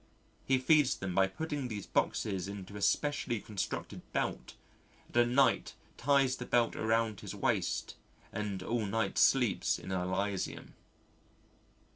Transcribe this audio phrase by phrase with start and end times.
[0.47, 4.55] He feeds them by putting these boxes into a specially constructed belt
[5.05, 7.93] and at night ties the belt around his waist
[8.33, 10.73] and all night sleeps in Elysium.